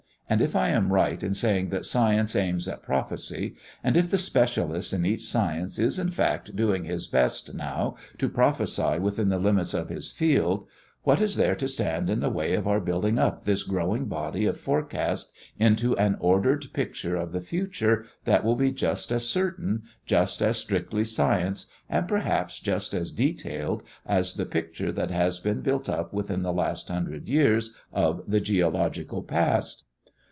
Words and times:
And 0.31 0.39
if 0.39 0.55
I 0.55 0.69
am 0.69 0.93
right 0.93 1.21
in 1.23 1.33
saying 1.33 1.71
that 1.71 1.85
science 1.85 2.37
aims 2.37 2.65
at 2.65 2.83
prophecy, 2.83 3.55
and 3.83 3.97
if 3.97 4.09
the 4.09 4.17
specialist 4.17 4.93
in 4.93 5.05
each 5.05 5.25
science 5.27 5.77
is 5.77 5.99
in 5.99 6.09
fact 6.09 6.55
doing 6.55 6.85
his 6.85 7.05
best 7.05 7.53
now 7.53 7.97
to 8.17 8.29
prophesy 8.29 8.97
within 8.97 9.27
the 9.27 9.37
limits 9.39 9.73
of 9.73 9.89
his 9.89 10.09
field, 10.09 10.65
what 11.03 11.19
is 11.19 11.35
there 11.35 11.53
to 11.55 11.67
stand 11.67 12.09
in 12.09 12.21
the 12.21 12.29
way 12.29 12.53
of 12.53 12.65
our 12.65 12.79
building 12.79 13.19
up 13.19 13.43
this 13.43 13.63
growing 13.63 14.05
body 14.05 14.45
of 14.45 14.57
forecast 14.57 15.33
into 15.59 15.97
an 15.97 16.15
ordered 16.21 16.65
picture 16.71 17.17
of 17.17 17.33
the 17.33 17.41
future 17.41 18.05
that 18.23 18.45
will 18.45 18.55
be 18.55 18.71
just 18.71 19.11
as 19.11 19.27
certain, 19.27 19.81
just 20.05 20.41
as 20.41 20.55
strictly 20.57 21.03
science, 21.03 21.65
and 21.89 22.07
perhaps 22.07 22.61
just 22.61 22.93
as 22.93 23.11
detailed 23.11 23.83
as 24.05 24.35
the 24.35 24.45
picture 24.45 24.93
that 24.93 25.11
has 25.11 25.39
been 25.39 25.59
built 25.59 25.89
up 25.89 26.13
within 26.13 26.41
the 26.41 26.53
last 26.53 26.87
hundred 26.87 27.27
years 27.27 27.75
of 27.91 28.21
the 28.29 28.39
geological 28.39 29.23
past? 29.23 29.83